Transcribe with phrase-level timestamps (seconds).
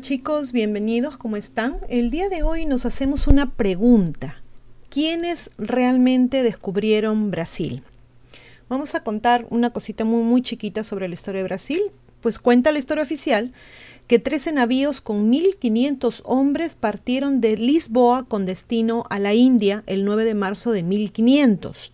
[0.00, 1.76] chicos, bienvenidos, ¿cómo están?
[1.88, 4.39] El día de hoy nos hacemos una pregunta.
[4.90, 7.84] ¿Quiénes realmente descubrieron Brasil?
[8.68, 11.80] Vamos a contar una cosita muy, muy chiquita sobre la historia de Brasil.
[12.20, 13.52] Pues cuenta la historia oficial
[14.08, 20.04] que 13 navíos con 1.500 hombres partieron de Lisboa con destino a la India el
[20.04, 21.92] 9 de marzo de 1500.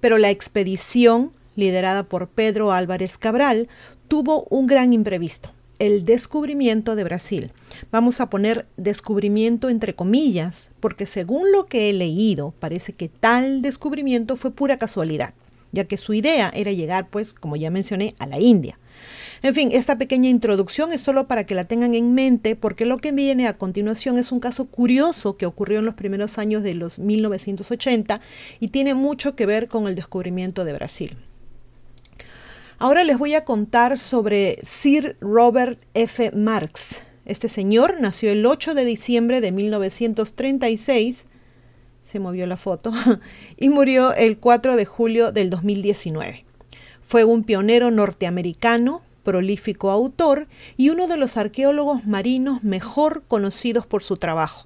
[0.00, 3.68] Pero la expedición, liderada por Pedro Álvarez Cabral,
[4.08, 7.52] tuvo un gran imprevisto el descubrimiento de Brasil.
[7.90, 13.62] Vamos a poner descubrimiento entre comillas, porque según lo que he leído, parece que tal
[13.62, 15.34] descubrimiento fue pura casualidad,
[15.72, 18.78] ya que su idea era llegar, pues, como ya mencioné, a la India.
[19.42, 22.96] En fin, esta pequeña introducción es solo para que la tengan en mente, porque lo
[22.96, 26.74] que viene a continuación es un caso curioso que ocurrió en los primeros años de
[26.74, 28.20] los 1980
[28.60, 31.16] y tiene mucho que ver con el descubrimiento de Brasil.
[32.78, 36.30] Ahora les voy a contar sobre Sir Robert F.
[36.32, 36.96] Marx.
[37.24, 41.24] Este señor nació el 8 de diciembre de 1936,
[42.02, 42.92] se movió la foto,
[43.56, 46.44] y murió el 4 de julio del 2019.
[47.00, 54.02] Fue un pionero norteamericano, prolífico autor y uno de los arqueólogos marinos mejor conocidos por
[54.02, 54.65] su trabajo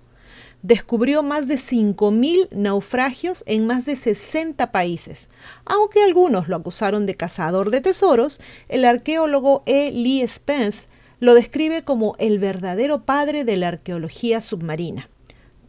[0.63, 5.29] descubrió más de 5.000 naufragios en más de 60 países.
[5.65, 9.91] Aunque algunos lo acusaron de cazador de tesoros, el arqueólogo E.
[9.91, 10.87] Lee Spence
[11.19, 15.09] lo describe como el verdadero padre de la arqueología submarina.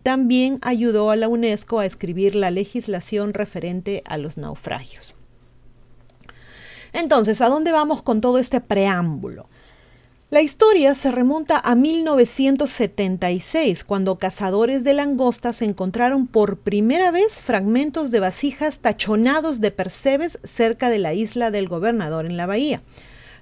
[0.03, 5.13] También ayudó a la UNESCO a escribir la legislación referente a los naufragios.
[6.93, 9.47] Entonces, ¿a dónde vamos con todo este preámbulo?
[10.31, 18.11] La historia se remonta a 1976, cuando cazadores de langostas encontraron por primera vez fragmentos
[18.11, 22.81] de vasijas tachonados de percebes cerca de la isla del gobernador en la bahía.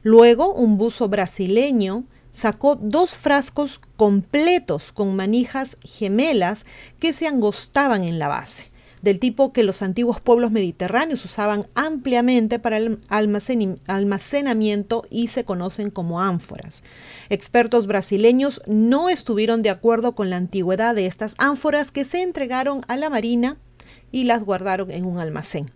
[0.01, 6.65] Luego, un buzo brasileño sacó dos frascos completos con manijas gemelas
[6.97, 12.59] que se angostaban en la base del tipo que los antiguos pueblos mediterráneos usaban ampliamente
[12.59, 16.83] para el almacenamiento y se conocen como ánforas.
[17.29, 22.81] Expertos brasileños no estuvieron de acuerdo con la antigüedad de estas ánforas que se entregaron
[22.87, 23.57] a la Marina
[24.11, 25.71] y las guardaron en un almacén.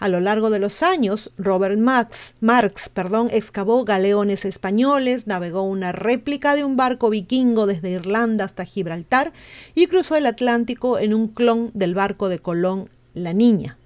[0.00, 5.90] A lo largo de los años, Robert Marx, Marx perdón, excavó galeones españoles, navegó una
[5.90, 9.32] réplica de un barco vikingo desde Irlanda hasta Gibraltar
[9.74, 13.76] y cruzó el Atlántico en un clon del barco de Colón, La Niña.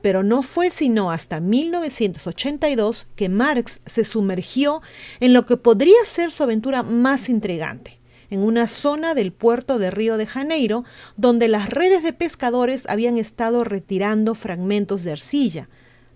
[0.00, 4.80] Pero no fue sino hasta 1982 que Marx se sumergió
[5.20, 7.99] en lo que podría ser su aventura más intrigante
[8.30, 10.84] en una zona del puerto de Río de Janeiro,
[11.16, 15.68] donde las redes de pescadores habían estado retirando fragmentos de arcilla.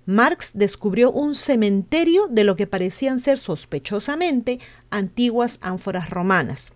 [0.07, 4.61] Marx descubrió un cementerio de lo que parecían ser sospechosamente
[4.91, 6.73] antiguas ánforas romanas.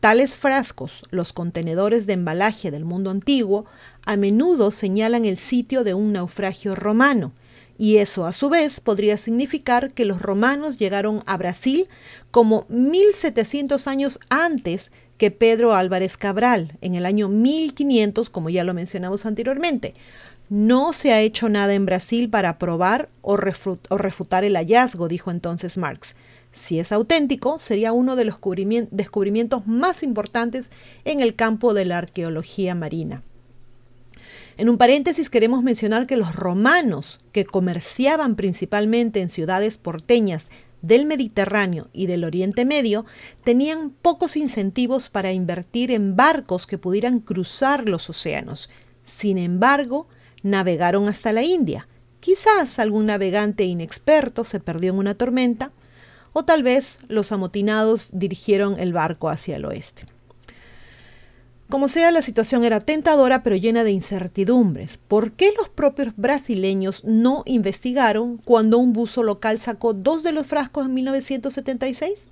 [0.00, 3.66] Tales frascos, los contenedores de embalaje del mundo antiguo,
[4.02, 7.32] a menudo señalan el sitio de un naufragio romano,
[7.80, 11.88] y eso a su vez podría significar que los romanos llegaron a Brasil
[12.30, 18.74] como 1700 años antes que Pedro Álvarez Cabral, en el año 1500, como ya lo
[18.74, 19.94] mencionamos anteriormente.
[20.50, 25.78] No se ha hecho nada en Brasil para probar o, refutar el hallazgo, dijo entonces
[25.78, 26.16] Marx.
[26.52, 28.36] Si es auténtico, sería uno de los
[28.90, 30.70] descubrimientos más importantes
[31.06, 33.22] en el campo de la arqueología marina.
[34.60, 40.48] En un paréntesis queremos mencionar que los romanos, que comerciaban principalmente en ciudades porteñas
[40.82, 43.06] del Mediterráneo y del Oriente Medio,
[43.42, 48.68] tenían pocos incentivos para invertir en barcos que pudieran cruzar los océanos.
[49.02, 50.08] Sin embargo,
[50.42, 51.88] navegaron hasta la India.
[52.20, 55.72] Quizás algún navegante inexperto se perdió en una tormenta,
[56.34, 60.04] o tal vez los amotinados dirigieron el barco hacia el oeste.
[61.70, 64.98] Como sea, la situación era tentadora pero llena de incertidumbres.
[64.98, 70.48] ¿Por qué los propios brasileños no investigaron cuando un buzo local sacó dos de los
[70.48, 72.28] frascos en 1976?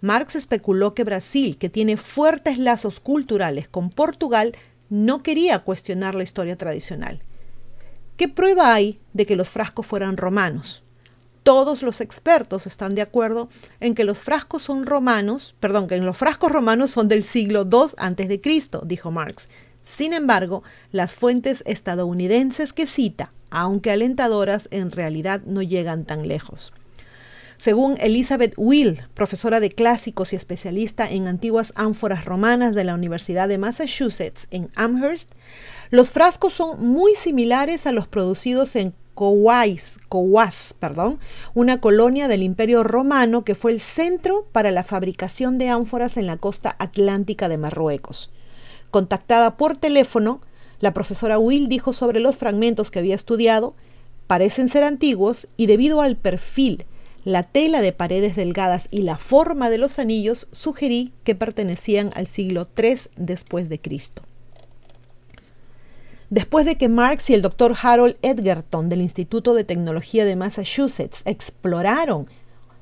[0.00, 4.56] Marx especuló que Brasil, que tiene fuertes lazos culturales con Portugal,
[4.90, 7.20] no quería cuestionar la historia tradicional.
[8.16, 10.81] ¿Qué prueba hay de que los frascos fueran romanos?
[11.42, 13.48] Todos los expertos están de acuerdo
[13.80, 17.94] en que los frascos son romanos, perdón, que los frascos romanos son del siglo II
[17.96, 19.48] antes de Cristo, dijo Marx.
[19.84, 20.62] Sin embargo,
[20.92, 26.72] las fuentes estadounidenses que cita, aunque alentadoras, en realidad no llegan tan lejos.
[27.62, 33.48] Según Elizabeth Will, profesora de clásicos y especialista en antiguas ánforas romanas de la Universidad
[33.48, 35.32] de Massachusetts en Amherst,
[35.90, 41.18] los frascos son muy similares a los producidos en Cowas, perdón,
[41.54, 46.26] una colonia del Imperio Romano que fue el centro para la fabricación de ánforas en
[46.26, 48.30] la costa atlántica de Marruecos.
[48.90, 50.40] Contactada por teléfono,
[50.80, 53.74] la profesora Will dijo sobre los fragmentos que había estudiado,
[54.26, 56.86] parecen ser antiguos y debido al perfil
[57.24, 62.26] la tela de paredes delgadas y la forma de los anillos sugerí que pertenecían al
[62.26, 64.22] siglo III después de Cristo.
[66.32, 71.20] Después de que Marx y el doctor Harold Edgerton del Instituto de Tecnología de Massachusetts
[71.26, 72.26] exploraron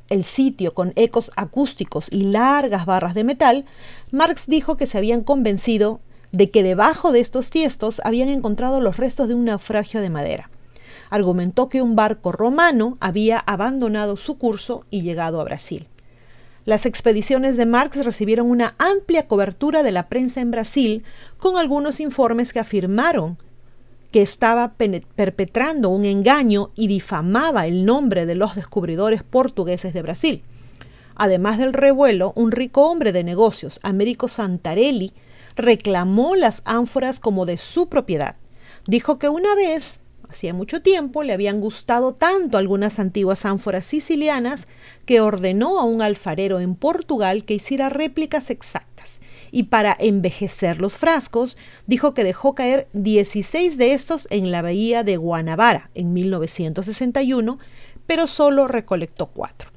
[0.08, 3.64] el sitio con ecos acústicos y largas barras de metal,
[4.12, 5.98] Marx dijo que se habían convencido
[6.30, 10.48] de que debajo de estos tiestos habían encontrado los restos de un naufragio de madera
[11.10, 15.88] argumentó que un barco romano había abandonado su curso y llegado a Brasil.
[16.66, 21.04] Las expediciones de Marx recibieron una amplia cobertura de la prensa en Brasil,
[21.38, 23.38] con algunos informes que afirmaron
[24.12, 24.72] que estaba
[25.14, 30.42] perpetrando un engaño y difamaba el nombre de los descubridores portugueses de Brasil.
[31.14, 35.12] Además del revuelo, un rico hombre de negocios, Américo Santarelli,
[35.54, 38.36] reclamó las ánforas como de su propiedad.
[38.86, 39.99] Dijo que una vez
[40.30, 44.68] Hacía mucho tiempo le habían gustado tanto algunas antiguas ánforas sicilianas
[45.04, 49.18] que ordenó a un alfarero en Portugal que hiciera réplicas exactas.
[49.50, 51.56] Y para envejecer los frascos,
[51.88, 57.58] dijo que dejó caer 16 de estos en la bahía de Guanabara en 1961,
[58.06, 59.72] pero solo recolectó cuatro.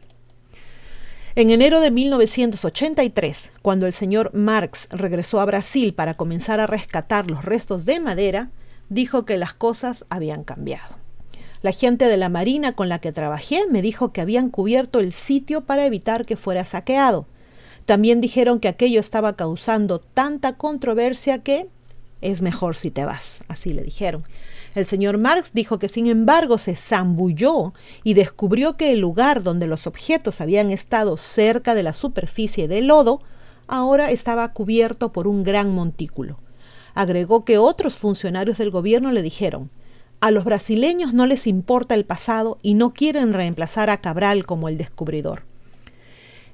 [1.33, 7.31] En enero de 1983, cuando el señor Marx regresó a Brasil para comenzar a rescatar
[7.31, 8.51] los restos de madera,
[8.93, 10.95] dijo que las cosas habían cambiado.
[11.61, 15.13] La gente de la Marina con la que trabajé me dijo que habían cubierto el
[15.13, 17.25] sitio para evitar que fuera saqueado.
[17.85, 21.67] También dijeron que aquello estaba causando tanta controversia que
[22.21, 24.23] es mejor si te vas, así le dijeron.
[24.75, 27.73] El señor Marx dijo que sin embargo se zambulló
[28.03, 32.87] y descubrió que el lugar donde los objetos habían estado cerca de la superficie del
[32.87, 33.21] lodo
[33.67, 36.42] ahora estaba cubierto por un gran montículo.
[36.95, 39.69] Agregó que otros funcionarios del gobierno le dijeron,
[40.19, 44.69] a los brasileños no les importa el pasado y no quieren reemplazar a Cabral como
[44.69, 45.43] el descubridor.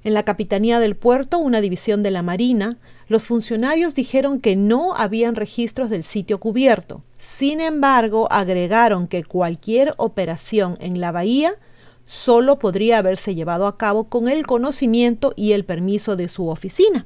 [0.04, 2.78] En la Capitanía del Puerto, una división de la Marina,
[3.10, 7.04] los funcionarios dijeron que no habían registros del sitio cubierto.
[7.18, 11.54] Sin embargo, agregaron que cualquier operación en la bahía
[12.06, 17.06] solo podría haberse llevado a cabo con el conocimiento y el permiso de su oficina.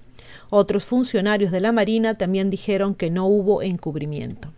[0.49, 4.51] Otros funcionarios de la Marina también dijeron que no hubo encubrimiento.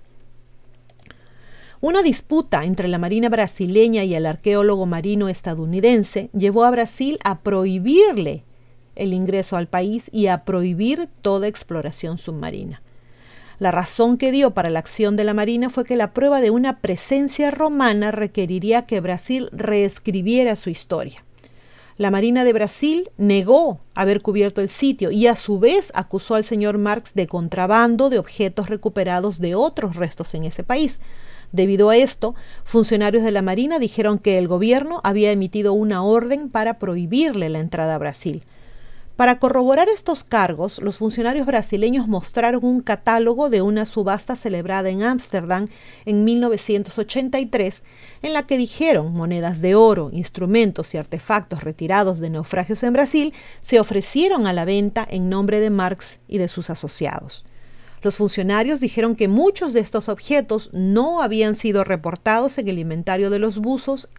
[1.81, 7.39] Una disputa entre la Marina brasileña y el arqueólogo marino estadounidense llevó a Brasil a
[7.39, 8.43] prohibirle
[8.95, 12.81] el ingreso al país y a prohibir toda exploración submarina.
[13.59, 16.49] La razón que dio para la acción de la Marina fue que la prueba de
[16.49, 21.24] una presencia romana requeriría que Brasil reescribiera su historia.
[21.97, 26.43] La Marina de Brasil negó haber cubierto el sitio y a su vez acusó al
[26.43, 30.99] señor Marx de contrabando de objetos recuperados de otros restos en ese país.
[31.53, 36.49] Debido a esto, funcionarios de la Marina dijeron que el gobierno había emitido una orden
[36.49, 38.43] para prohibirle la entrada a Brasil.
[39.15, 45.03] Para corroborar estos cargos, los funcionarios brasileños mostraron un catálogo de una subasta celebrada en
[45.03, 45.69] Ámsterdam
[46.05, 47.81] en 1983,
[48.23, 53.33] en la que dijeron monedas de oro, instrumentos y artefactos retirados de naufragios en Brasil
[53.61, 57.45] se ofrecieron a la venta en nombre de Marx y de sus asociados.
[58.01, 63.29] Los funcionarios dijeron que muchos de estos objetos no habían sido reportados en el inventario
[63.29, 64.09] de los buzos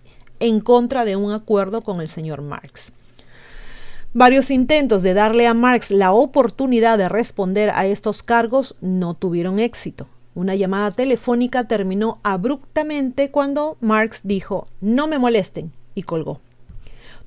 [0.40, 2.92] en contra de un acuerdo con el señor Marx.
[4.18, 9.58] Varios intentos de darle a Marx la oportunidad de responder a estos cargos no tuvieron
[9.58, 10.08] éxito.
[10.34, 16.40] Una llamada telefónica terminó abruptamente cuando Marx dijo, no me molesten, y colgó.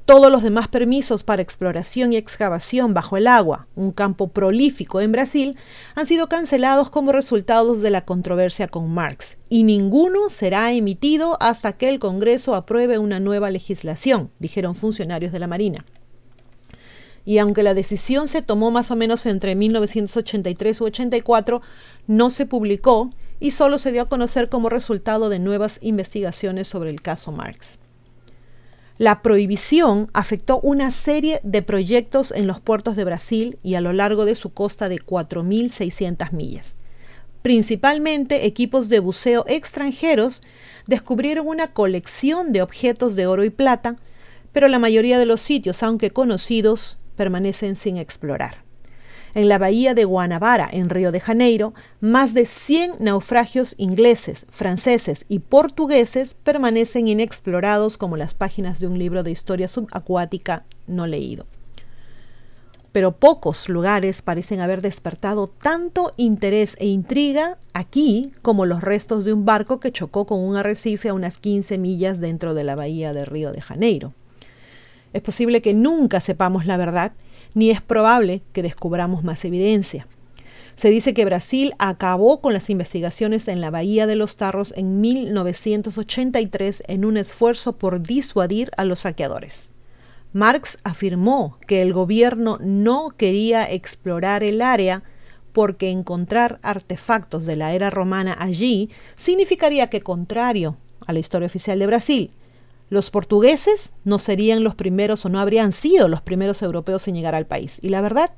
[0.06, 5.12] Todos los demás permisos para exploración y excavación bajo el agua, un campo prolífico en
[5.12, 5.58] Brasil,
[5.94, 11.74] han sido cancelados como resultado de la controversia con Marx, y ninguno será emitido hasta
[11.74, 15.86] que el Congreso apruebe una nueva legislación, dijeron funcionarios de la Marina
[17.30, 21.62] y aunque la decisión se tomó más o menos entre 1983 y 84,
[22.08, 26.90] no se publicó y solo se dio a conocer como resultado de nuevas investigaciones sobre
[26.90, 27.78] el caso Marx.
[28.98, 33.94] La prohibición afectó una serie de proyectos en los puertos de Brasil y a lo
[33.94, 36.78] largo de su costa de 4.600 millas.
[37.44, 40.42] principalmente equipos de buceo extranjeros,
[40.88, 43.98] descubrieron una colección de objetos de oro y plata,
[44.52, 48.64] pero la mayoría de los sitios, aunque conocidos, permanecen sin explorar.
[49.36, 55.26] En la bahía de Guanabara, en Río de Janeiro, más de 100 naufragios ingleses, franceses
[55.28, 61.46] y portugueses permanecen inexplorados como las páginas de un libro de historia subacuática no leído.
[62.94, 69.34] Pero pocos lugares parecen haber despertado tanto interés e intriga aquí como los restos de
[69.34, 73.12] un barco que chocó con un arrecife a unas 15 millas dentro de la bahía
[73.12, 74.14] de Río de Janeiro.
[75.14, 77.14] Es posible que nunca sepamos la verdad
[77.54, 80.08] ni es probable que descubramos más evidencia.
[80.76, 85.02] Se dice que Brasil acabó con las investigaciones en la Bahía de los Tarros en
[85.02, 89.72] 1983 en un esfuerzo por disuadir a los saqueadores.
[90.32, 95.04] Marx afirmó que el gobierno no quería explorar el área
[95.52, 101.80] porque encontrar artefactos de la era romana allí significaría que, contrario a la historia oficial
[101.80, 102.32] de Brasil,
[102.90, 107.36] los portugueses no serían los primeros o no habrían sido los primeros europeos en llegar
[107.36, 107.78] al país.
[107.82, 108.32] Y la verdad,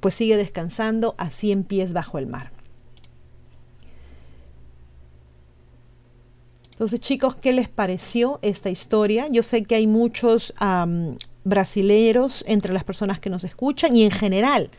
[0.00, 2.52] pues sigue descansando a 100 pies bajo el mar.
[6.72, 9.28] Entonces, chicos, ¿qué les pareció esta historia?
[9.30, 10.54] Yo sé que hay muchos
[11.44, 14.70] brasileños entre las personas que nos escuchan y en general.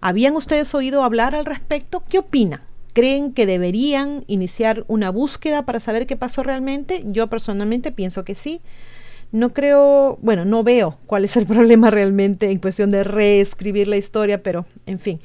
[0.00, 2.02] ¿Habían ustedes oído hablar al respecto?
[2.08, 2.62] ¿Qué opinan?
[2.92, 7.04] ¿Creen que deberían iniciar una búsqueda para saber qué pasó realmente?
[7.06, 8.60] Yo personalmente pienso que sí.
[9.30, 13.96] No creo, bueno, no veo cuál es el problema realmente en cuestión de reescribir la
[13.96, 15.20] historia, pero en fin,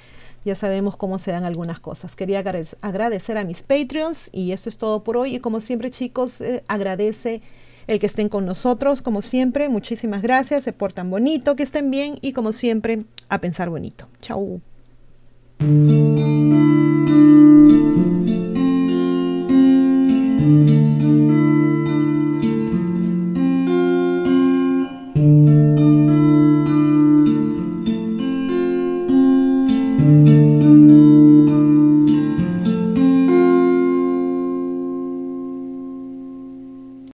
[0.46, 2.16] ya sabemos cómo se dan algunas cosas.
[2.16, 2.40] Quería
[2.82, 5.36] agradecer a mis Patreons y eso es todo por hoy.
[5.36, 7.42] Y como siempre, chicos, eh, agradece
[7.88, 9.68] el que estén con nosotros, como siempre.
[9.68, 14.08] Muchísimas gracias, se portan bonito, que estén bien y como siempre, a pensar bonito.
[14.22, 14.62] Chau.